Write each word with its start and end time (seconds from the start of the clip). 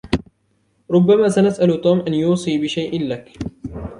ربما 0.91 1.29
سنسأل 1.29 1.81
توم 1.81 1.99
أن 1.99 2.13
يوصي 2.13 2.57
بشئ 2.57 2.97
لك. 2.97 3.37